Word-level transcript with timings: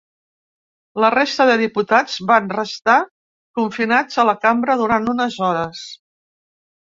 La 1.03 1.09
resta 1.15 1.45
de 1.49 1.57
diputats 1.61 2.15
van 2.31 2.47
restar 2.55 2.95
confinats 3.59 4.19
a 4.23 4.27
la 4.29 4.37
cambra 4.47 4.79
durant 4.83 5.05
unes 5.13 5.37
hores. 5.49 5.85